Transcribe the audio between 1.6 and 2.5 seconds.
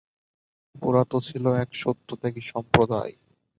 এক সত্যত্যাগী